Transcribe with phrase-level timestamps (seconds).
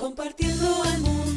[0.00, 1.29] Compartiendo al mundo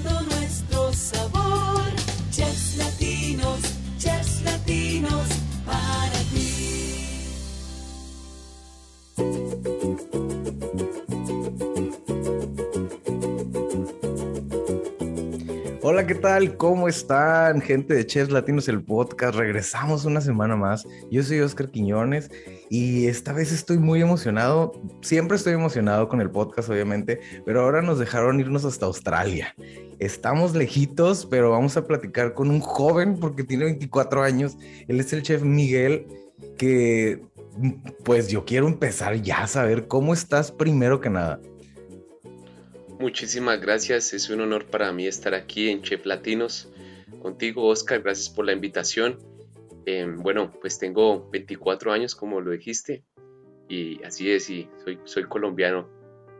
[15.86, 16.55] Hola, ¿qué tal?
[16.55, 19.36] ¿Cómo están, gente de Chefs Latinos, el podcast?
[19.36, 20.88] Regresamos una semana más.
[21.11, 22.32] Yo soy Oscar Quiñones
[22.70, 24.71] y esta vez estoy muy emocionado.
[25.01, 29.54] Siempre estoy emocionado con el podcast, obviamente, pero ahora nos dejaron irnos hasta Australia.
[30.00, 34.56] Estamos lejitos, pero vamos a platicar con un joven porque tiene 24 años.
[34.88, 36.08] Él es el chef Miguel,
[36.58, 37.22] que
[38.06, 41.42] pues yo quiero empezar ya a saber cómo estás primero que nada.
[43.04, 46.70] Muchísimas gracias, es un honor para mí estar aquí en Chef Latinos
[47.22, 48.02] contigo, Oscar.
[48.02, 49.20] Gracias por la invitación.
[49.86, 53.04] Eh, bueno, pues tengo 24 años, como lo dijiste,
[53.68, 55.90] y así es, y soy, soy colombiano,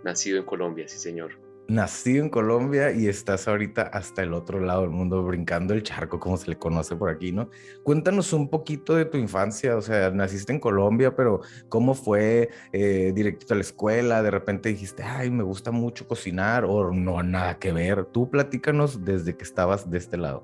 [0.06, 1.38] nacido en Colombia, sí, señor.
[1.68, 6.20] Nacido en Colombia y estás ahorita hasta el otro lado del mundo, brincando el charco,
[6.20, 7.50] como se le conoce por aquí, ¿no?
[7.84, 11.40] Cuéntanos un poquito de tu infancia, o sea, naciste en Colombia, pero
[11.70, 14.22] ¿cómo fue eh, directo a la escuela?
[14.22, 18.06] De repente dijiste, ay, me gusta mucho cocinar, o no, nada que ver.
[18.06, 20.44] Tú platícanos desde que estabas de este lado.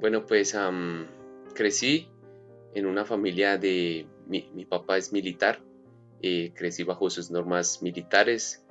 [0.00, 1.06] Bueno, pues am,
[1.54, 2.08] crecí
[2.74, 5.60] en una familia de, mi, mi papá es militar,
[6.22, 8.65] eh, crecí bajo sus normas militares,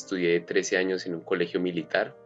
[0.00, 2.16] estudié 13 años en un colegio militar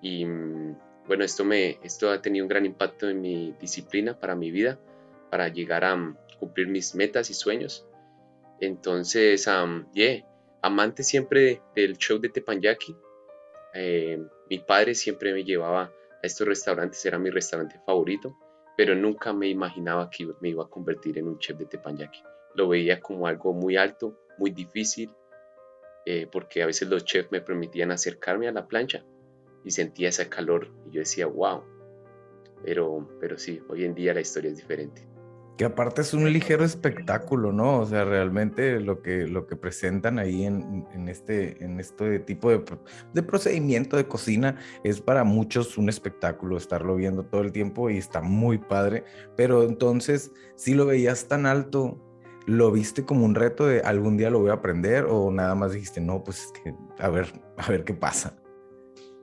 [0.00, 4.34] y mm, bueno, esto, me, esto ha tenido un gran impacto en mi disciplina para
[4.34, 4.78] mi vida,
[5.30, 7.86] para llegar a mm, cumplir mis metas y sueños.
[8.60, 10.24] Entonces, um, yeah,
[10.62, 12.96] amante siempre del show de Tepanyaki.
[13.74, 15.92] Eh, mi padre siempre me llevaba a
[16.22, 18.36] estos restaurantes, era mi restaurante favorito,
[18.76, 22.22] pero nunca me imaginaba que me iba a convertir en un chef de Tepanyaki.
[22.54, 25.10] Lo veía como algo muy alto, muy difícil,
[26.06, 29.04] eh, porque a veces los chefs me permitían acercarme a la plancha
[29.64, 31.62] y sentía ese calor y yo decía, wow.
[32.62, 35.06] Pero, pero sí, hoy en día la historia es diferente.
[35.56, 37.78] Que aparte es un ligero espectáculo, ¿no?
[37.78, 42.50] O sea, realmente lo que, lo que presentan ahí en, en este, en este tipo
[42.50, 42.64] de,
[43.12, 47.98] de procedimiento de cocina es para muchos un espectáculo estarlo viendo todo el tiempo y
[47.98, 49.04] está muy padre.
[49.36, 52.03] Pero entonces, si lo veías tan alto,
[52.46, 55.72] ¿lo viste como un reto de algún día lo voy a aprender o nada más
[55.72, 58.36] dijiste, no, pues es que a ver, a ver qué pasa?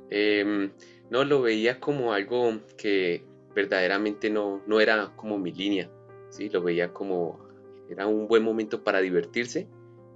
[0.09, 0.71] Em,
[1.09, 3.23] no lo veía como algo que
[3.55, 5.89] verdaderamente no, no era como mi línea,
[6.29, 6.49] ¿sí?
[6.49, 7.39] Lo veía como,
[7.89, 9.67] era un buen momento para divertirse,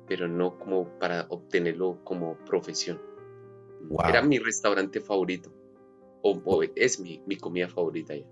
[0.08, 3.02] pero no como para obtenerlo como profesión.
[3.82, 4.10] Wow.
[4.10, 5.52] Era mi restaurante favorito,
[6.22, 8.26] o, o es mi, mi comida favorita ya.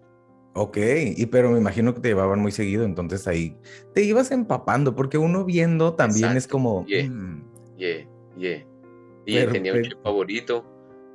[0.55, 0.77] Ok,
[1.15, 3.57] y pero me imagino que te llevaban muy seguido, entonces ahí
[3.93, 7.09] te ibas empapando, porque uno viendo también es como, yeah.
[7.09, 7.43] "Mm,
[7.77, 8.65] Yeah, yeah.
[9.25, 10.63] Y tenía un chef favorito,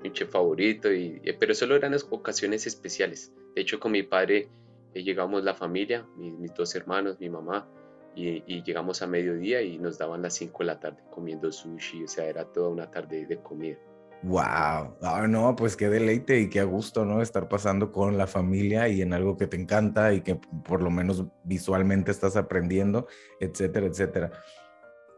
[0.04, 3.32] un chef favorito, y, y- pero solo eran las ocasiones especiales.
[3.54, 4.48] De hecho, con mi padre
[4.94, 7.68] eh, llegamos la familia, mi- mis, dos hermanos, mi mamá,
[8.16, 12.02] y, y llegamos a mediodía y nos daban las 5 de la tarde comiendo sushi,
[12.02, 13.78] o sea, era toda una tarde de comida.
[14.24, 17.22] Wow, ah, no, pues qué deleite y qué a gusto, ¿no?
[17.22, 20.90] Estar pasando con la familia y en algo que te encanta y que por lo
[20.90, 23.06] menos visualmente estás aprendiendo,
[23.38, 24.32] etcétera, etcétera.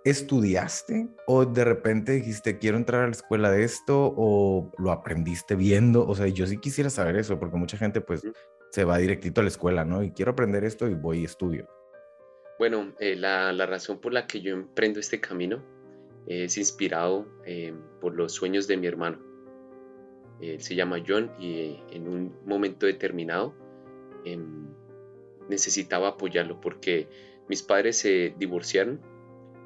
[0.04, 5.54] ¿Estudiaste o de repente dijiste, quiero entrar a la escuela de esto o lo aprendiste
[5.54, 6.06] viendo?
[6.06, 8.22] O sea, yo sí quisiera saber eso porque mucha gente pues
[8.70, 10.02] se va directito a la escuela, ¿no?
[10.02, 11.66] Y quiero aprender esto y voy y estudio.
[12.58, 15.79] Bueno, eh, la, la razón por la que yo emprendo este camino
[16.26, 19.18] es inspirado eh, por los sueños de mi hermano.
[20.40, 23.54] Él se llama John y eh, en un momento determinado
[24.24, 24.68] em,
[25.48, 27.08] necesitaba apoyarlo porque
[27.48, 29.00] mis padres se divorciaron.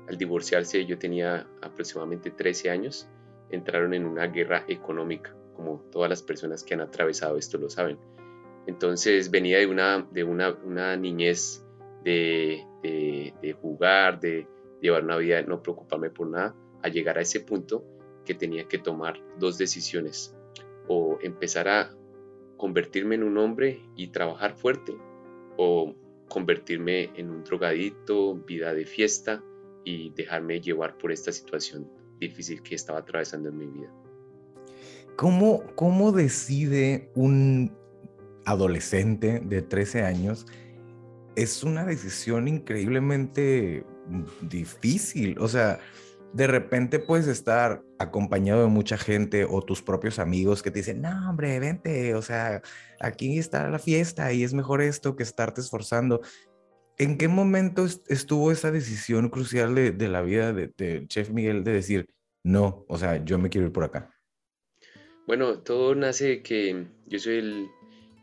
[0.08, 3.08] Al divorciarse yo tenía aproximadamente 13 años.
[3.50, 7.98] Entraron en una guerra económica, como todas las personas que han atravesado esto lo saben.
[8.66, 11.64] Entonces venía de una, de una, una niñez
[12.02, 14.48] de, de, de jugar, de
[14.84, 17.84] llevar una vida, no preocuparme por nada, a llegar a ese punto
[18.26, 20.36] que tenía que tomar dos decisiones.
[20.88, 21.90] O empezar a
[22.58, 24.94] convertirme en un hombre y trabajar fuerte,
[25.56, 25.94] o
[26.28, 29.42] convertirme en un drogadicto, vida de fiesta
[29.84, 33.90] y dejarme llevar por esta situación difícil que estaba atravesando en mi vida.
[35.16, 37.72] ¿Cómo, cómo decide un
[38.44, 40.46] adolescente de 13 años?
[41.36, 43.84] Es una decisión increíblemente
[44.42, 45.38] difícil.
[45.38, 45.78] O sea,
[46.32, 51.00] de repente puedes estar acompañado de mucha gente o tus propios amigos que te dicen,
[51.00, 52.60] no, hombre, vente, o sea,
[53.00, 56.20] aquí está la fiesta y es mejor esto que estarte esforzando.
[56.98, 61.64] ¿En qué momento est- estuvo esa decisión crucial de, la vida de, de Chef Miguel
[61.64, 62.08] de decir,
[62.44, 64.10] no, o sea, yo me quiero ir por acá?
[65.26, 67.68] Bueno, todo nace que yo soy el,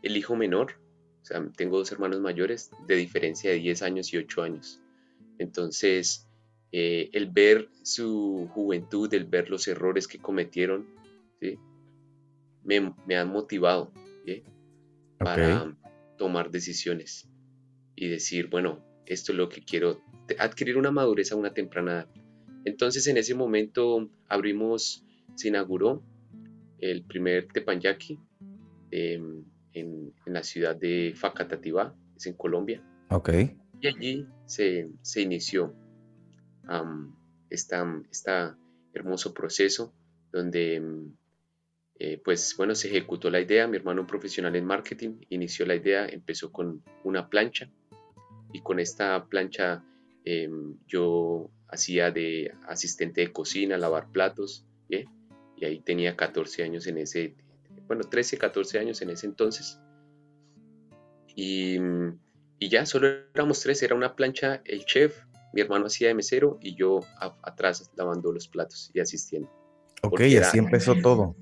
[0.02, 0.74] el hijo menor,
[1.22, 4.80] o sea, tengo dos hermanos mayores de diferencia de 10 años y 8 años.
[5.38, 6.28] Entonces,
[6.72, 10.86] eh, el ver su juventud, el ver los errores que cometieron,
[11.40, 11.58] ¿sí?
[12.64, 13.92] me, me han motivado
[14.24, 14.42] ¿sí?
[15.18, 15.76] para
[16.16, 17.28] tomar decisiones
[17.94, 20.00] y decir, bueno, esto es lo que quiero,
[20.38, 22.08] adquirir una madurez a una temprana edad.
[22.64, 26.02] Entonces en ese momento abrimos, se inauguró
[26.78, 28.18] el primer Tepanyaki
[28.90, 32.82] em, en, en, la ciudad de Facatativá, es en Colombia.
[33.10, 33.30] Ok.
[33.82, 35.74] Y allí se, se inició
[36.68, 37.14] um,
[37.50, 37.76] este
[38.94, 39.92] hermoso proceso
[40.30, 41.16] donde em,
[41.98, 45.74] eh, pues bueno, se ejecutó la idea, mi hermano un profesional en marketing inició la
[45.74, 47.70] idea, empezó con una plancha
[48.52, 49.84] y con esta plancha
[50.24, 56.98] em, yo hacía de asistente de cocina, lavar platos, y ahí tenía 14 años en
[56.98, 57.34] ese,
[57.86, 59.80] bueno, 13, 14 años en ese entonces.
[61.34, 61.78] Y,
[62.62, 66.60] y ya solo éramos tres, era una plancha, el chef, mi hermano hacía de mesero
[66.62, 67.00] y yo
[67.42, 69.50] atrás lavando los platos y asistiendo.
[70.02, 71.34] Ok, así empezó todo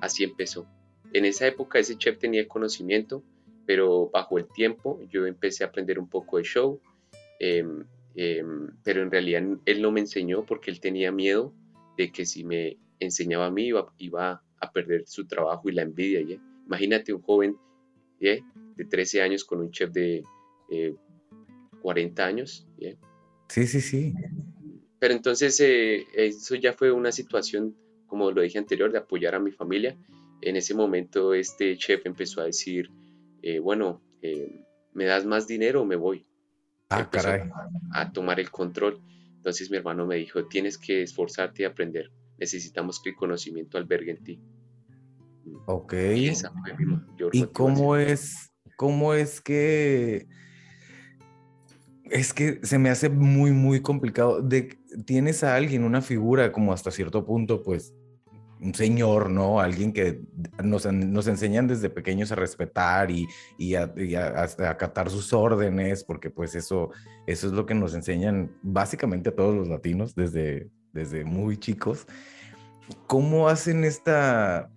[0.00, 0.68] así empezó.
[1.12, 3.24] En esa época ese chef tenía conocimiento,
[3.66, 6.80] pero bajo el tiempo yo empecé a aprender un poco de show,
[7.40, 7.84] em,
[8.14, 11.52] em, pero en realidad él no me enseñó porque él tenía miedo
[11.96, 16.20] de que si me enseñaba a mí iba, a perder su trabajo y la envidia.
[16.66, 17.56] Imagínate un joven
[18.20, 18.44] de
[18.88, 20.22] 13 años con un chef de
[21.82, 22.66] 40 eh, años.
[23.48, 24.14] Sí, sí, sí.
[24.98, 27.74] Pero entonces eh, eso ya fue una situación
[28.08, 29.96] como lo dije anterior, de apoyar a mi familia.
[30.40, 32.90] En ese momento este chef empezó a decir,
[33.42, 36.26] eh, bueno, eh, ¿me das más dinero o me voy?
[36.88, 37.48] Ah, caray.
[37.92, 39.00] A, tomar el control.
[39.36, 42.10] Entonces mi hermano me dijo, tienes que esforzarte y aprender.
[42.38, 44.40] Necesitamos que el conocimiento albergue en ti.
[45.66, 45.92] Ok.
[45.92, 46.32] Y,
[47.32, 50.26] ¿Y cómo es, cómo es que
[52.10, 54.40] es que se me hace muy, muy complicado.
[54.42, 57.94] De, tienes a alguien, una figura como hasta cierto punto, pues,
[58.60, 59.60] un señor, ¿no?
[59.60, 60.20] Alguien que
[60.62, 63.26] nos, enseñan desde pequeños a respetar y,
[63.74, 63.92] a,
[64.68, 66.90] acatar sus órdenes, porque pues eso,
[67.26, 72.06] eso es lo que nos enseñan básicamente a todos los latinos desde, desde muy chicos.
[73.06, 74.70] ¿Cómo hacen esta,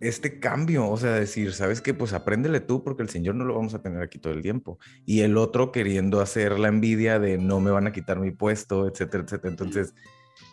[0.00, 1.94] este cambio, o sea, decir, ¿sabes qué?
[1.94, 4.78] Pues apréndele tú porque el Señor no lo vamos a tener aquí todo el tiempo.
[5.04, 8.88] Y el otro queriendo hacer la envidia de no me van a quitar mi puesto,
[8.88, 9.50] etcétera, etcétera.
[9.50, 9.94] Entonces,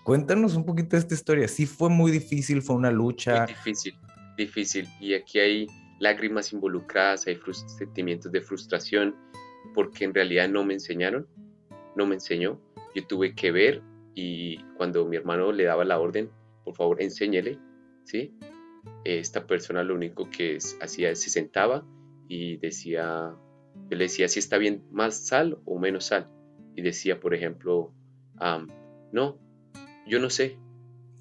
[0.04, 1.48] cuéntanos un poquito de esta historia.
[1.48, 3.40] Sí fue muy difícil, fue una lucha.
[3.40, 3.96] Muy difícil,
[4.38, 4.88] difícil.
[5.00, 5.68] Y aquí hay
[6.00, 7.40] lágrimas involucradas, hay
[7.78, 9.16] sentimientos de frustración
[9.74, 11.28] porque en realidad no me enseñaron,
[11.96, 12.60] no me enseñó.
[12.94, 13.82] Yo tuve que ver
[14.14, 16.30] y cuando mi hermano le daba la orden,
[16.64, 17.60] por favor, enséñele,
[18.04, 18.36] ¿sí?
[19.04, 21.86] Esta persona lo único que hacía es se sentaba
[22.28, 23.36] y decía,
[23.90, 26.30] yo le decía si está bien más sal o menos sal.
[26.76, 27.94] Y decía, por ejemplo,
[29.12, 29.40] no,
[30.08, 30.58] yo no sé.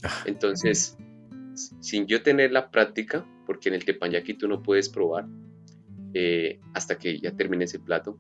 [0.03, 0.25] Ah.
[0.27, 0.97] Entonces,
[1.55, 5.27] sin yo tener la práctica, porque en el teppanyaki tú no puedes probar
[6.15, 8.19] eh, hasta que ya termine ese plato,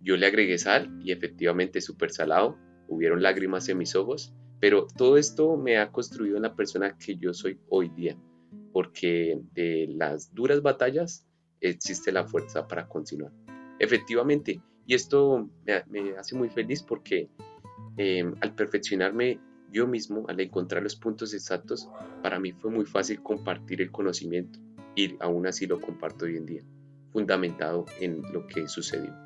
[0.00, 2.58] yo le agregué sal y efectivamente súper salado,
[2.88, 7.16] hubieron lágrimas en mis ojos pero todo esto me ha construido en la persona que
[7.16, 8.16] yo soy hoy día,
[8.72, 11.26] porque de las duras batallas
[11.60, 13.32] existe la fuerza para continuar.
[13.78, 15.48] Efectivamente, y esto
[15.88, 17.28] me, hace muy feliz porque
[17.96, 19.40] em, al perfeccionarme
[19.72, 21.88] yo mismo, al encontrar los puntos exactos,
[22.22, 24.58] para mí fue muy fácil compartir el conocimiento
[24.94, 26.62] y aún así lo comparto hoy en día,
[27.12, 29.25] fundamentado en lo que sucedió.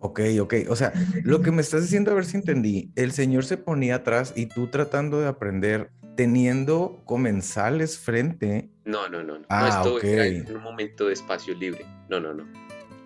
[0.00, 0.54] Ok, ok.
[0.68, 0.92] O sea,
[1.24, 4.46] lo que me estás diciendo, a ver si entendí, el señor se ponía atrás y
[4.46, 8.70] tú tratando de aprender, teniendo comensales frente.
[8.84, 9.38] No, no, no.
[9.38, 9.46] no.
[9.48, 11.84] Ah, no en un momento de espacio libre.
[12.08, 12.46] No, no, no.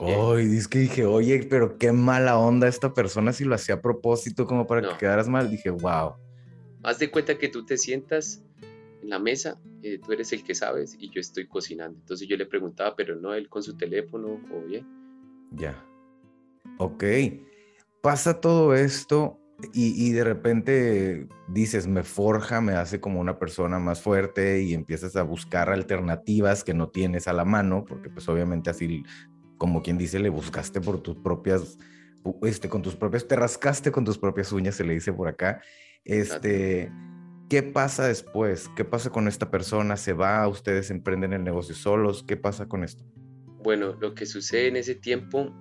[0.01, 3.81] Ay, es que dije, oye, pero qué mala onda esta persona si lo hacía a
[3.81, 5.51] propósito como para que quedaras mal.
[5.51, 6.15] Dije, wow.
[6.83, 8.43] Haz de cuenta que tú te sientas
[9.03, 11.99] en la mesa, eh, tú eres el que sabes y yo estoy cocinando.
[12.01, 14.85] Entonces yo le preguntaba, pero no él con su teléfono, oye.
[15.53, 15.85] Ya.
[16.79, 17.05] Ok,
[18.01, 19.39] pasa todo esto
[19.73, 25.15] y, de repente dices, me forja, me hace como una persona más fuerte y empiezas
[25.17, 29.05] a buscar alternativas que no tienes a la mano, porque pues obviamente así,
[29.59, 31.79] como quien dice, le buscaste por tus propias,
[32.43, 35.63] este, con tus propias, te rascaste con tus propias uñas, se le dice por acá.
[36.05, 36.91] Este,
[37.49, 38.69] ¿qué pasa después?
[38.75, 39.97] ¿Qué pasa con esta persona?
[39.97, 40.49] ¿Se va?
[40.49, 42.25] ¿Ustedes emprenden el negocio solos?
[42.27, 43.05] ¿Qué pasa con esto?
[43.63, 45.55] Bueno, lo que sucede en ese tiempo,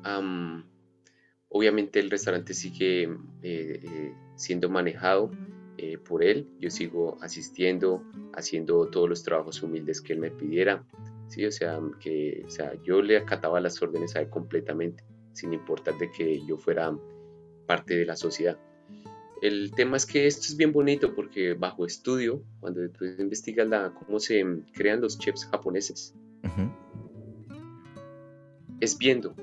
[1.53, 3.09] Obviamente el restaurante sigue eh,
[3.43, 5.31] eh, siendo manejado
[5.77, 8.03] eh, por él, yo sigo asistiendo,
[8.33, 10.85] haciendo todos los trabajos humildes que él me pidiera,
[11.27, 11.45] ¿sí?
[11.45, 15.03] O sea, que, o sea, yo le acataba las órdenes a él completamente,
[15.33, 16.97] sin importar de que yo fuera
[17.67, 18.57] parte de la sociedad.
[19.41, 23.93] El tema es que esto es bien bonito porque bajo estudio, cuando tú investigas la,
[23.93, 26.13] cómo se crean los chefs japoneses,
[28.79, 29.35] es viendo.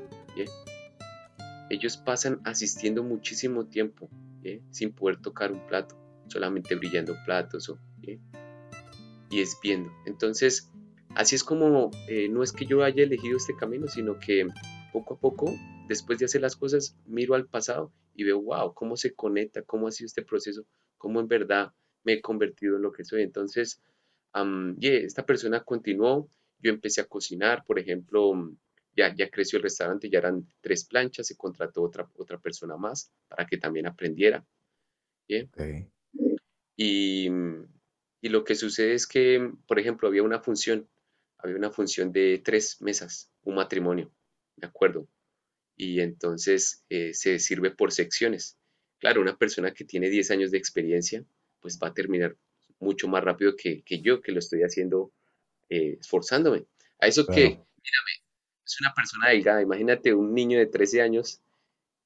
[1.70, 4.08] Ellos pasan asistiendo muchísimo tiempo
[4.70, 5.96] sin poder tocar un plato,
[6.26, 7.72] solamente brillando platos.
[9.30, 9.90] Y es viendo.
[10.06, 10.70] Entonces,
[11.14, 14.46] así es como eh, no es que yo haya elegido este camino, sino que
[14.92, 15.54] poco a poco,
[15.86, 19.86] después de hacer las cosas, miro al pasado y veo, wow, cómo se conecta, cómo
[19.86, 20.64] ha sido este proceso,
[20.96, 21.72] cómo en verdad
[22.04, 23.22] me he convertido en lo que soy.
[23.22, 23.82] Entonces,
[24.80, 28.32] esta persona continuó, yo empecé a cocinar, por ejemplo,
[28.98, 33.10] ya, ya creció el restaurante, ya eran tres planchas, se contrató otra, otra persona más
[33.28, 34.44] para que también aprendiera.
[36.76, 37.28] Y,
[38.20, 40.88] y lo que sucede es que, por ejemplo, había una función,
[41.38, 44.10] había una función de tres mesas, un matrimonio,
[44.56, 45.08] ¿de acuerdo?
[45.78, 48.58] y entonces eh, se sirve por secciones.
[48.98, 51.24] Claro, una persona que tiene 10 años de experiencia,
[51.60, 52.36] pues va a terminar
[52.80, 55.12] mucho más rápido que, yo, que lo estoy haciendo
[55.70, 56.66] eh, esforzándome.
[56.98, 58.17] A eso que, mírame,
[58.68, 61.40] es una persona delgada, imagínate un niño de 13 años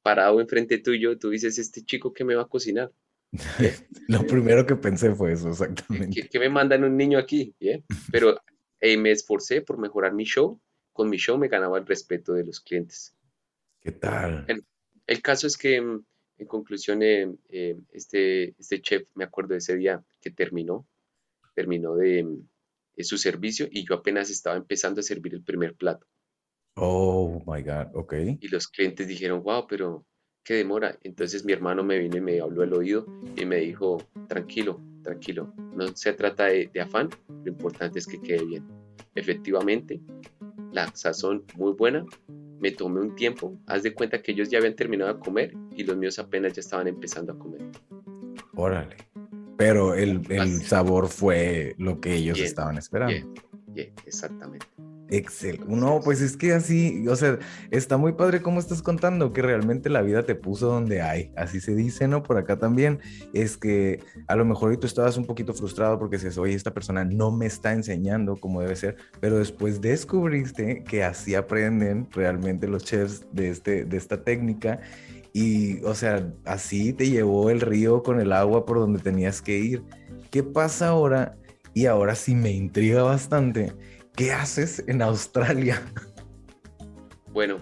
[0.02, 2.92] parado enfrente tuyo, tú dices, este chico que me va a cocinar.
[4.08, 6.28] lo primero que pensé fue eso, exactamente.
[6.28, 7.54] ¿Qué, me mandan un niño aquí?
[8.12, 8.38] Pero
[8.80, 10.60] me esforcé por mejorar mi show.
[10.92, 13.14] Con mi show me ganaba el respeto de los clientes.
[13.80, 14.46] ¿Qué tal?
[15.06, 16.04] El, caso es que, mm,
[16.38, 20.86] en conclusión, eh, eh, este, este chef, me acuerdo de ese día que terminó,
[21.54, 22.48] terminó de, mm,
[22.98, 26.06] su servicio y yo apenas estaba empezando a servir el primer plato.
[26.74, 28.14] Oh, my God, ok.
[28.40, 30.04] Y los clientes dijeron, wow, pero
[30.44, 30.98] qué demora.
[31.02, 33.98] Entonces mi hermano me vino y me habló al oído y me dijo,
[34.28, 38.64] tranquilo, tranquilo, no se trata de, de afán, lo importante es que quede bien.
[39.14, 40.00] Efectivamente,
[40.72, 42.06] la sazón muy buena,
[42.62, 45.82] me tomé un tiempo, haz de cuenta que ellos ya habían terminado de comer y
[45.82, 47.60] los míos apenas ya estaban empezando a comer.
[48.54, 48.96] Órale.
[49.56, 53.34] Pero el, sabor fue lo que ellos estaban esperando.
[54.06, 54.66] exactamente.
[55.12, 55.60] Excel.
[55.68, 57.38] No, pues es que así, o sea,
[57.70, 61.30] está muy padre cómo estás contando que realmente la vida te puso donde hay.
[61.36, 62.22] Así se dice, ¿no?
[62.22, 62.98] Por acá también.
[63.34, 67.04] Es que a lo mejor tú estabas un poquito frustrado porque dices, oye, esta persona
[67.04, 72.82] no me está enseñando como debe ser, pero después descubriste que así aprenden realmente los
[72.82, 74.80] chefs de, este, de esta técnica.
[75.34, 79.58] Y, o sea, así te llevó el río con el agua por donde tenías que
[79.58, 79.82] ir.
[80.30, 81.36] ¿Qué pasa ahora?
[81.74, 83.72] Y ahora sí me intriga bastante
[84.16, 85.82] ¿Qué haces en Australia?
[87.32, 87.60] Bueno,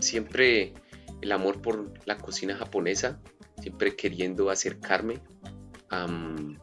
[0.00, 0.72] siempre
[1.20, 3.20] el amor por la cocina japonesa,
[3.60, 5.18] siempre queriendo acercarme
[5.88, 6.60] al,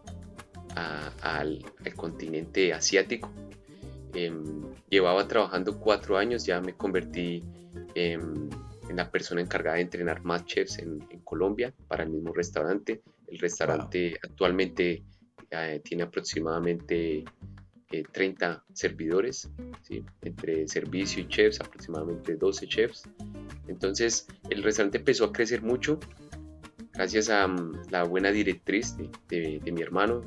[1.97, 3.29] continente asiático.
[4.13, 7.43] Em, llevaba trabajando cuatro años, ya me convertí
[7.95, 8.49] en
[8.95, 13.01] la persona encargada de entrenar más chefs en, Colombia para el mismo restaurante.
[13.27, 15.03] El restaurante actualmente
[15.51, 17.25] eh, tiene aproximadamente
[17.89, 19.49] 30 eh, servidores,
[19.81, 20.03] ¿sí?
[20.21, 23.03] entre servicio y chefs, aproximadamente 12 chefs.
[23.67, 25.99] Entonces el restaurante empezó a crecer mucho
[26.93, 28.95] gracias a mm, la buena directriz
[29.29, 30.21] de, mi hermano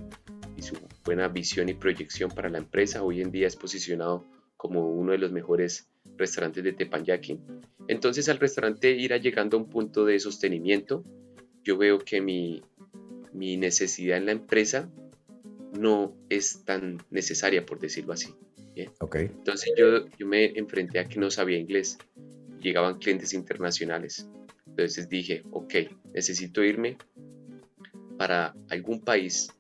[0.57, 3.03] y su buena visión y proyección para la empresa.
[3.03, 4.25] Hoy en día es posicionado
[4.57, 7.41] como uno de los mejores restaurantes de Tepanyaki.
[7.89, 11.05] Entonces al restaurante irá llegando a un punto de sostenimiento.
[11.65, 12.63] Yo veo que mi,
[13.33, 14.91] mi necesidad en la empresa
[15.79, 18.35] no es tan necesaria, por decirlo así.
[18.99, 19.27] Okay.
[19.27, 21.99] Entonces yo, yo me enfrenté a que no sabía inglés.
[22.61, 24.29] Llegaban clientes internacionales.
[24.67, 25.75] Entonces dije, ok,
[26.15, 26.97] necesito irme
[28.17, 29.51] para algún país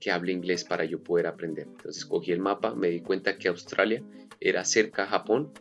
[0.00, 1.66] que hable inglés para yo poder aprender.
[1.68, 4.02] Entonces cogí el mapa, me di cuenta que Australia
[4.40, 5.52] era cerca a Japón.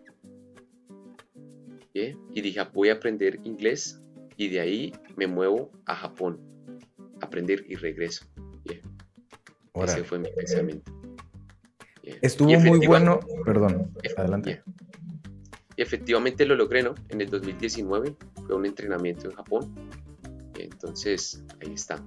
[1.94, 4.02] Y dije, voy a aprender inglés
[4.38, 6.40] y de ahí me muevo a Japón.
[7.20, 8.26] Aprender y regreso.
[9.84, 10.92] Ese fue mi pensamiento.
[12.22, 14.62] Estuvo muy bueno, perdón, adelante.
[15.76, 16.96] Y efectivamente lo logré, ¿no?
[17.10, 19.74] En el 2019 fue un entrenamiento en Japón.
[20.58, 22.04] Entonces, ahí está.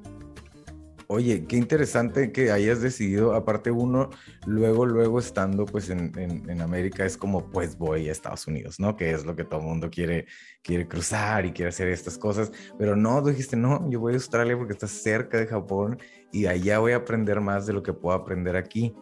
[1.06, 4.08] Oye, qué interesante que hayas decidido, aparte uno,
[4.46, 8.96] luego, luego estando pues en, en, América, es como pues voy a Estados Unidos, ¿no?
[8.96, 10.26] Que es lo que todo el mundo quiere,
[10.62, 14.56] quiere cruzar y quiere hacer estas cosas, pero no, dijiste, no, yo voy a Australia
[14.56, 15.98] porque está cerca de Japón
[16.32, 18.94] y allá voy a aprender más de lo que puedo aprender aquí.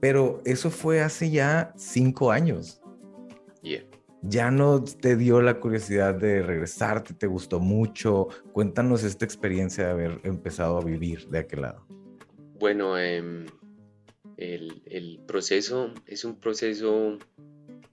[0.00, 2.80] Pero eso fue hace ya cinco años.
[3.62, 3.82] Yeah.
[4.22, 8.28] ya no te dio la curiosidad de regresarte, te gustó mucho.
[8.52, 11.86] Cuéntanos esta experiencia de haber empezado a vivir de aquel lado.
[12.58, 13.46] Bueno, em,
[14.36, 17.18] el, proceso es un proceso,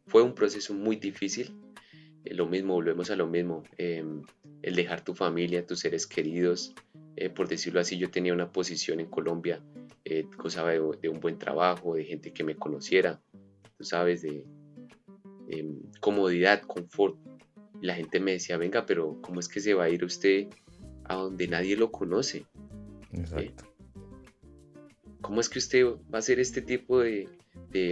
[0.07, 1.59] fue un proceso muy difícil.
[2.25, 3.63] Eh, lo mismo, volvemos a lo mismo.
[3.77, 4.21] Em,
[4.61, 6.73] el dejar tu familia, tus seres queridos.
[7.15, 9.61] Eh, por decirlo así, yo tenía una posición en Colombia,
[10.03, 13.21] eh, gozaba de, de, un buen trabajo, de gente que me conociera,
[13.77, 14.45] tú sabes, de,
[15.47, 17.17] Em, comodidad, confort.
[17.81, 20.47] la gente me decía, venga, pero ¿cómo es que se va a ir usted
[21.03, 22.45] a donde nadie lo conoce?
[23.11, 23.65] Exacto.
[25.21, 27.27] ¿Cómo es que usted va a hacer este tipo de,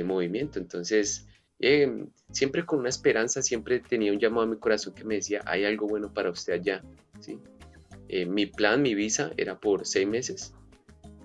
[0.05, 0.59] movimiento?
[0.59, 1.27] Entonces,
[1.59, 5.41] em, siempre con una esperanza, siempre tenía un llamado a mi corazón que me decía,
[5.45, 6.83] hay algo bueno para usted allá.
[7.19, 7.37] ¿sí?
[8.10, 10.53] Eh, mi plan, mi visa era por seis meses.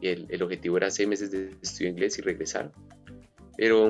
[0.01, 2.73] El, el objetivo era seis meses de estudio inglés y regresar.
[3.57, 3.89] Pero,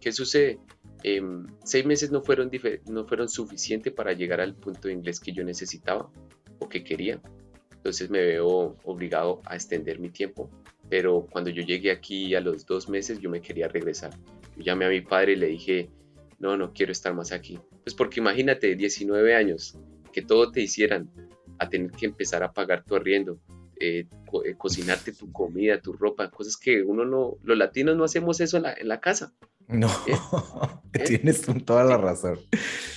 [0.00, 0.58] ¿qué sucede?
[1.04, 2.50] Em, seis meses no fueron,
[2.86, 6.10] no fueron suficientes para llegar al punto de inglés que yo necesitaba
[6.58, 7.20] o que quería.
[7.76, 10.50] Entonces me veo obligado a extender mi tiempo.
[10.88, 14.12] Pero cuando yo llegué aquí a los dos meses, yo me quería regresar.
[14.56, 15.90] Llamé a mi padre y le dije,
[16.38, 17.58] no, no quiero estar más aquí.
[17.82, 19.78] Pues porque imagínate, 19 años,
[20.12, 21.10] que todo te hicieran,
[21.58, 23.38] a tener que empezar a pagar tu arriendo,
[23.80, 24.06] eh,
[24.44, 28.56] eh, cocinarte tu comida, tu ropa, cosas que uno no, los latinos no hacemos eso
[28.56, 29.32] en la casa.
[29.68, 29.88] No,
[31.06, 32.38] tienes toda la razón.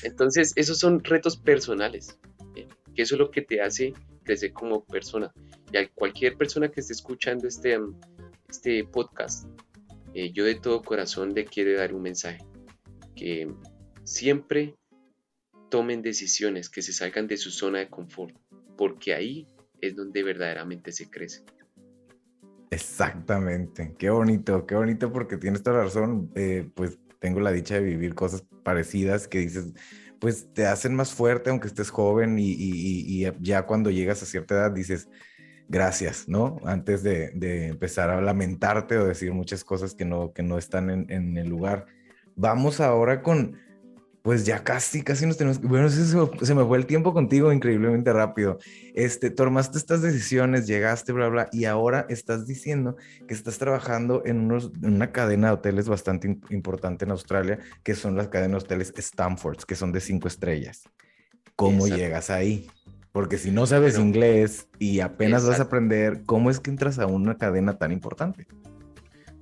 [0.03, 2.19] Entonces, esos son retos personales,
[2.53, 5.33] que eso es lo que te hace crecer como persona.
[5.71, 7.99] Y a cualquier persona que esté escuchando este, um,
[8.49, 9.47] este podcast,
[10.13, 12.45] eh, yo de todo corazón le quiero dar un mensaje,
[13.15, 13.49] que
[14.03, 14.75] siempre
[15.69, 18.35] tomen decisiones que se salgan de su zona de confort,
[18.77, 19.48] porque ahí
[19.81, 21.43] es donde verdaderamente se crece.
[22.69, 27.75] Exactamente, qué bonito, qué bonito porque tienes toda la razón, eh, pues tengo la dicha
[27.75, 29.74] de vivir cosas parecidas que dices,
[30.19, 34.72] pues te hacen más fuerte aunque estés joven y, ya cuando llegas a cierta edad
[34.72, 35.07] dices,
[35.69, 36.57] gracias, ¿no?
[36.65, 41.10] Antes de, empezar a lamentarte o decir muchas cosas que no, que no están en,
[41.10, 41.86] en el lugar.
[42.36, 43.57] Vamos ahora con
[44.27, 45.67] pues ya casi, casi nos tenemos que...
[45.67, 48.59] Bueno, se, se, me fue el tiempo contigo increíblemente rápido.
[48.93, 54.41] Este, tomaste estas decisiones, llegaste, bla, bla, y ahora estás diciendo que estás trabajando en,
[54.41, 58.93] unos, una cadena de hoteles bastante importante en Australia, que son las cadenas de hoteles
[58.97, 60.83] Stanford, que son de cinco estrellas.
[61.55, 62.67] ¿Cómo llegas ahí?
[63.13, 67.05] Porque si no sabes inglés y apenas vas a aprender, ¿cómo es que entras a
[67.05, 68.45] una cadena tan importante?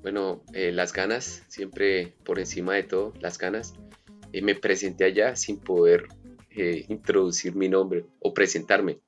[0.04, 3.74] Bueno, eh, las ganas, siempre por encima de todo, las ganas
[4.42, 6.08] me presenté allá sin poder
[6.58, 9.00] eh, introducir mi nombre o presentarme,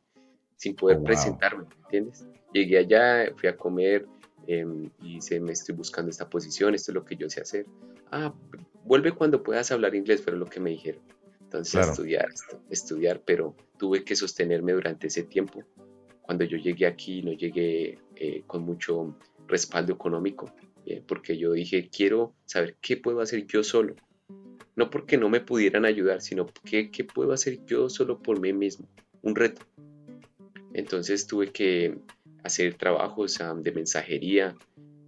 [0.55, 2.27] sin poder oh, presentarme, ¿entiendes?
[2.53, 4.05] Llegué allá, fui a comer
[4.47, 7.65] em, y se me estoy buscando esta posición, esto es lo que yo sé hacer.
[8.11, 8.33] Ah,
[8.83, 11.01] vuelve cuando puedas hablar inglés, pero lo que me dijeron.
[11.41, 12.27] Entonces, estudiar,
[12.69, 15.63] estudiar, pero tuve que sostenerme durante ese tiempo.
[16.21, 19.15] Cuando yo llegué aquí, no llegué eh, con mucho
[19.47, 20.51] respaldo económico,
[20.85, 23.95] eh, porque yo dije, quiero saber qué puedo hacer yo solo
[24.77, 28.53] no porque no me pudieran ayudar, sino que qué puedo hacer yo solo por mí
[28.53, 28.87] mismo,
[29.23, 29.65] un reto.
[30.71, 31.97] Entonces tuve que
[32.43, 34.55] hacer trabajos de mensajería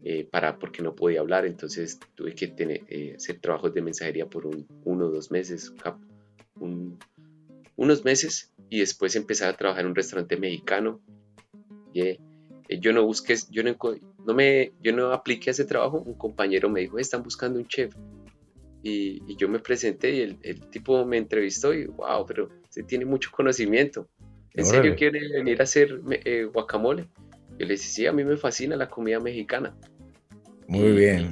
[0.03, 4.25] eh, para porque no podía hablar, entonces tuve que tener, eh, hacer trabajos de mensajería
[4.25, 5.71] por un, uno o dos meses,
[7.75, 10.99] unos meses, y después empezar a trabajar en un restaurante mexicano.
[11.93, 12.17] Eh,
[12.81, 13.75] yo no busqué, yo no,
[14.25, 17.67] no, me, yo no apliqué a ese trabajo, un compañero me dijo, están buscando un
[17.67, 17.93] chef,
[18.81, 23.31] y, yo me presenté y el, tipo me entrevistó y wow, pero se tiene mucho
[23.31, 24.07] conocimiento.
[24.53, 27.07] ¿En serio quiere venir a hacer eh, guacamole?
[27.57, 29.75] Yo le dije, sí, a mí me fascina la comida mexicana.
[30.67, 31.31] Muy bien.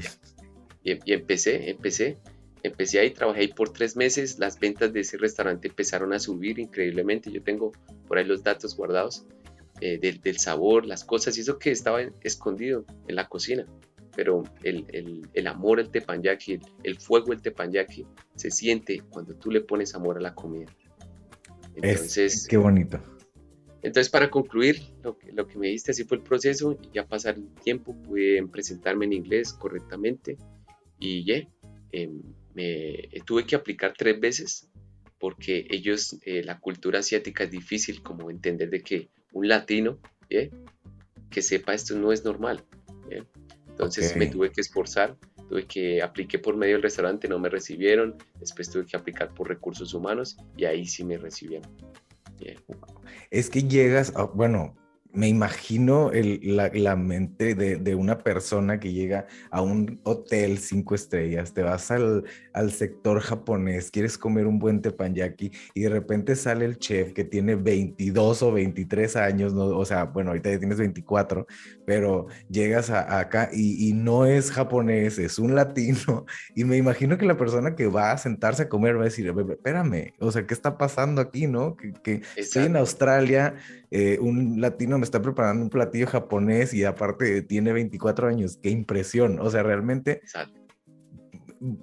[0.83, 2.17] Y, empecé, empecé,
[2.63, 6.59] empecé ahí, trabajé ahí por tres meses, las ventas de ese restaurante empezaron a subir
[6.59, 7.71] increíblemente, yo tengo
[8.07, 9.25] por ahí los datos guardados
[9.81, 13.65] eh, del, del, sabor, las cosas y eso que estaba escondido en la cocina
[14.17, 18.03] pero el, amor al tepanyaki, el, fuego del tepanyaki,
[18.35, 20.75] se siente cuando tú le pones amor a la comida.
[21.75, 22.99] Entonces, qué bonito.
[23.83, 27.05] Entonces, para concluir, lo que, lo que me diste así fue el proceso, y ya
[27.05, 30.35] pasar el tiempo, pude presentarme en inglés correctamente
[30.97, 31.47] y ya,
[31.91, 32.23] em,
[32.55, 34.67] me tuve que aplicar tres veces
[35.19, 41.41] porque ellos, eh, la cultura asiática es difícil como entender de que un latino, que
[41.43, 42.65] sepa esto no es normal.
[43.77, 45.15] Entonces me tuve que esforzar,
[45.47, 49.47] tuve que apliqué por medio del restaurante, no me recibieron, después tuve que aplicar por
[49.47, 51.71] recursos humanos y ahí sí me recibieron.
[53.29, 54.75] Es que llegas, bueno,
[55.17, 61.63] me imagino la, mente de, una persona que llega a un hotel cinco estrellas, te
[61.63, 62.23] vas al,
[62.69, 67.55] sector japonés, quieres comer un buen teppanyaki y de repente sale el chef que tiene
[67.55, 69.65] 22 o 23 años, ¿no?
[69.65, 71.47] o sea, bueno, ahorita ya tienes 24,
[71.85, 77.37] pero llegas acá y, no es japonés, es un latino y me imagino que la
[77.37, 80.77] persona que va a sentarse a comer va a decir, espérame, o sea, ¿qué está
[80.77, 81.75] pasando aquí, no?
[81.75, 83.55] Que, que estoy en Australia
[83.89, 88.57] eh, un latino me está preparando un platillo japonés y aparte tiene 24 años.
[88.61, 89.39] Qué impresión.
[89.39, 90.21] O sea, realmente.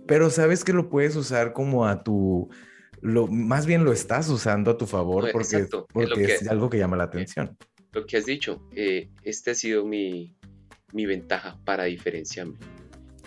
[0.06, 2.48] Pero sabes que lo puedes usar como a tu.
[3.00, 6.96] Lo, más bien lo estás usando a tu favor porque, porque es, algo que llama
[6.96, 7.56] la atención.
[7.92, 10.34] Lo que has dicho, eh, este ha sido mi,
[10.92, 12.56] mi, ventaja para diferenciarme.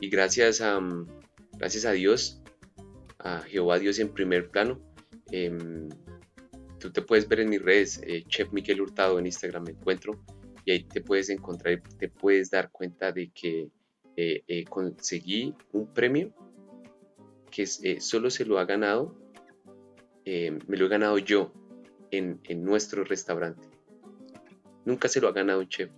[0.02, 0.80] Y gracias a,
[1.58, 2.42] gracias a Dios,
[3.20, 4.82] a Jehová Dios en primer plano,
[5.32, 5.56] eh,
[6.80, 10.20] tú te puedes ver en mis redes, eh, Chef Miguel Hurtado en Instagram me encuentro
[10.66, 13.70] y ahí te puedes encontrar, te puedes dar cuenta de que
[14.16, 16.34] eh, conseguí un premio
[17.52, 19.16] que eh, solo se lo ha ganado,
[20.26, 21.54] me lo he ganado yo
[22.12, 23.70] en, en, nuestro restaurante.
[24.84, 25.90] Nunca se lo ha ganado un chef,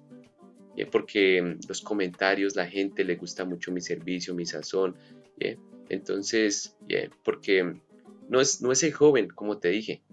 [0.91, 4.95] porque mm, los comentarios, la gente le gusta mucho mi servicio, mi sazón.
[5.89, 6.77] Entonces,
[7.23, 7.73] porque
[8.29, 10.03] no es, no es el joven, como te dije,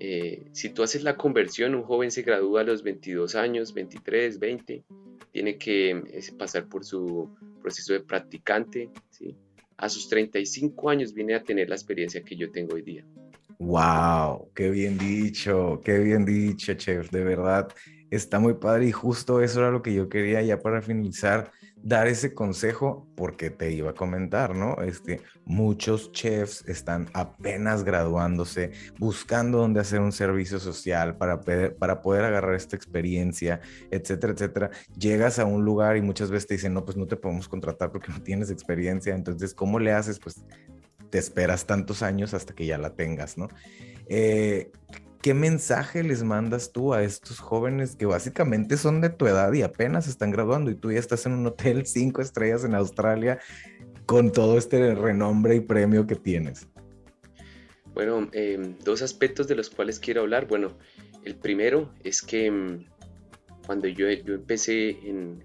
[0.00, 4.38] eh, si tú haces la conversión, un joven se gradúa a los 22 años, 23,
[4.38, 4.84] 20,
[5.32, 9.36] tiene que eh, pasar por su proceso de practicante, ¿sí?
[9.78, 13.04] A sus 35 años viene a tener la experiencia que yo tengo hoy día.
[13.58, 14.50] ¡Wow!
[14.54, 15.80] ¡Qué bien dicho!
[15.84, 17.10] ¡Qué bien dicho, chef!
[17.10, 17.68] De verdad,
[18.10, 21.50] está muy padre y justo eso era lo que yo quería ya para finalizar
[21.86, 24.82] dar ese consejo porque te iba a comentar, ¿no?
[24.82, 31.40] Este, muchos chefs están apenas graduándose, buscando dónde hacer un servicio social para,
[31.78, 33.60] para poder agarrar esta experiencia,
[33.92, 34.70] etcétera, etcétera.
[34.98, 37.92] Llegas a un lugar y muchas veces te dicen, no, pues no te podemos contratar
[37.92, 39.14] porque no tienes experiencia.
[39.14, 40.18] Entonces, ¿cómo le haces?
[40.18, 40.44] Pues
[41.10, 43.46] te esperas tantos años hasta que ya la tengas, ¿no?
[44.08, 44.72] Eh,
[45.26, 49.62] ¿qué mensaje les mandas tú a estos jóvenes que básicamente son de tu edad y
[49.62, 53.40] apenas están graduando y tú ya estás en un hotel cinco estrellas en Australia
[54.04, 56.68] con todo este renombre y premio que tienes?
[57.92, 60.46] Bueno, em, dos aspectos de los cuales quiero hablar.
[60.46, 60.78] Bueno,
[61.24, 62.84] el primero es que em,
[63.66, 65.42] cuando yo, yo empecé en,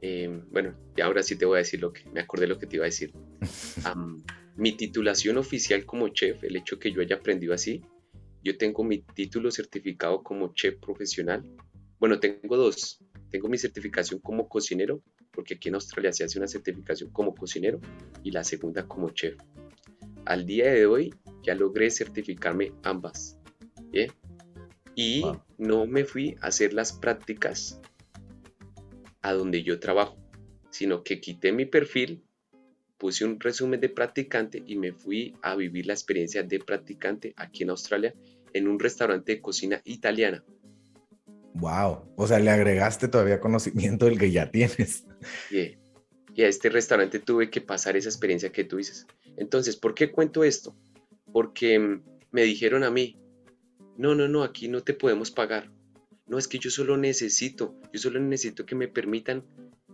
[0.00, 2.66] em, bueno, y ahora sí te voy a decir lo que, me acordé lo que
[2.66, 3.12] te iba a decir.
[4.56, 7.84] mi titulación oficial como chef, el hecho que yo haya aprendido así,
[8.44, 11.42] yo tengo mi título certificado como chef profesional.
[11.98, 13.02] Bueno, tengo dos.
[13.30, 15.02] Tengo mi certificación como cocinero,
[15.32, 17.80] porque aquí en Australia se hace una certificación como cocinero
[18.22, 19.36] y la segunda como chef.
[20.26, 23.38] Al día de hoy ya logré certificarme ambas.
[24.94, 25.24] Y
[25.56, 27.80] no me fui a hacer las prácticas
[29.22, 30.18] a donde yo trabajo,
[30.70, 32.22] sino que quité mi perfil,
[32.98, 37.62] puse un resumen de practicante y me fui a vivir la experiencia de practicante aquí
[37.62, 38.14] en Australia
[38.54, 40.42] en un restaurante de cocina italiana.
[41.54, 45.04] Wow, o sea, le agregaste todavía conocimiento del que ya tienes.
[45.50, 49.06] Y a este restaurante tuve que pasar esa experiencia que tú dices.
[49.36, 50.74] Entonces, ¿por qué cuento esto?
[51.32, 53.16] Porque mm, me dijeron a mí,
[53.96, 55.70] no, no, no, aquí no te podemos pagar.
[56.26, 59.44] No, es que yo solo necesito, yo solo necesito que me permitan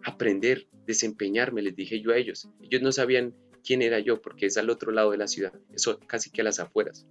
[0.03, 2.49] aprender, desempeñarme, les dije yo a ellos.
[2.63, 5.99] Ellos no sabían quién era yo porque es al otro lado de la ciudad, eso
[6.07, 7.07] casi que a las afueras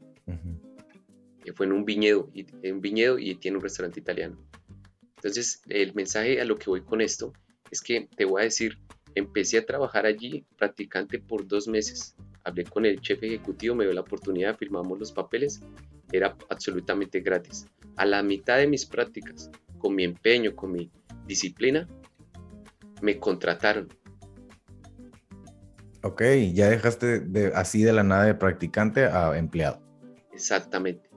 [1.54, 4.38] fue en un viñedo, y, en un viñedo y tiene un restaurante italiano.
[5.18, 7.34] Entonces, el mensaje a lo que voy con esto
[7.72, 8.78] es que te voy a decir,
[9.16, 12.16] empecé a trabajar allí practicante por dos meses.
[12.44, 15.62] Hablé con el chef ejecutivo, me dio la oportunidad, firmamos los papeles,
[16.12, 17.68] era absolutamente gratis.
[17.98, 20.90] A la mitad de mis prácticas, con mi empeño, con mi
[21.28, 21.88] disciplina,
[23.02, 23.90] me contrataron.
[26.02, 26.22] Ok,
[26.54, 29.82] ya dejaste de, así de la nada de practicante a empleado.
[30.34, 31.09] Exactamente.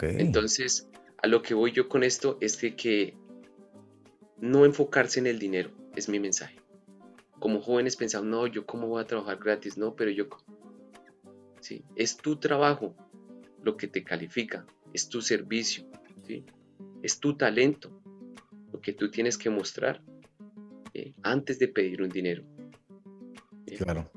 [0.00, 0.88] Entonces,
[1.22, 3.16] a lo que voy yo con esto es que
[4.38, 6.58] no enfocarse en el dinero, es mi mensaje.
[7.38, 10.28] Como jóvenes pensamos, no, yo cómo voy a trabajar gratis, no, pero yo...
[11.60, 12.94] Sí, es tu trabajo
[13.62, 15.86] lo que te califica, es tu servicio,
[16.26, 16.44] ¿sí?
[17.02, 17.90] es tu talento,
[18.72, 20.02] lo que tú tienes que mostrar
[21.22, 22.44] antes de pedir un dinero.
[23.78, 24.10] Claro.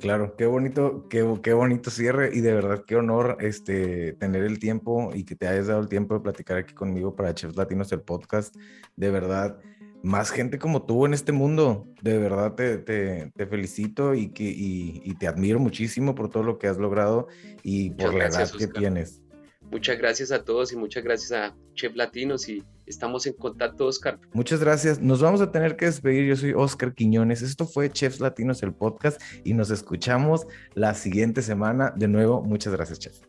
[0.00, 4.60] Claro, qué bonito, qué, qué, bonito cierre y de verdad qué honor este, tener el
[4.60, 7.90] tiempo y que te hayas dado el tiempo de platicar aquí conmigo para Chefs Latinos,
[7.90, 8.54] el podcast.
[8.94, 9.58] De verdad,
[10.02, 11.88] más gente como tú en este mundo.
[12.00, 16.44] De verdad te, te, te felicito y, que, y, y, te admiro muchísimo por todo
[16.44, 17.26] lo que has logrado
[17.64, 19.22] y por la edad que tienes.
[19.70, 24.18] Muchas gracias a todos y muchas gracias a Chef Latinos y estamos en contacto, Oscar.
[24.32, 25.00] Muchas gracias.
[25.00, 26.26] Nos vamos a tener que despedir.
[26.26, 27.42] Yo soy Oscar Quiñones.
[27.42, 31.92] Esto fue Chefs Latinos, el podcast, y nos escuchamos la siguiente semana.
[31.94, 33.20] De nuevo, muchas gracias, Chef.